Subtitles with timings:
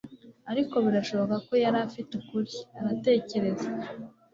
[0.51, 3.67] ariko birashoboka ko yari afite ukuri, aratekereza